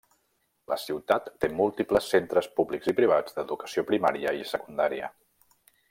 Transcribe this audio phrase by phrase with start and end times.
[0.71, 5.13] La ciutat té múltiples centres públics i privats d'educació primària i secundària.